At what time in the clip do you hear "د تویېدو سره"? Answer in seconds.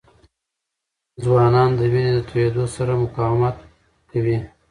2.15-2.75